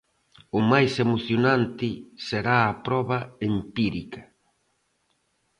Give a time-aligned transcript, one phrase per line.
[0.57, 1.89] O mais emocionante
[2.27, 3.19] será a proba
[3.51, 4.21] empírica.